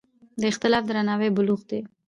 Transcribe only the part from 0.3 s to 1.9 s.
د اختلاف درناوی بلوغ دی